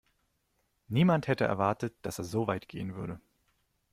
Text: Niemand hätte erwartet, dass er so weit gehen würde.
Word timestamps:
Niemand 0.87 1.27
hätte 1.27 1.43
erwartet, 1.43 1.93
dass 2.01 2.17
er 2.17 2.23
so 2.23 2.47
weit 2.47 2.67
gehen 2.67 2.95
würde. 2.95 3.21